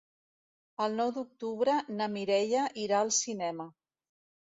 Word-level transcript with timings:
El 0.85 0.97
nou 1.01 1.11
d'octubre 1.19 1.77
na 2.01 2.09
Mireia 2.17 2.67
irà 2.89 3.07
al 3.07 3.17
cinema. 3.23 3.73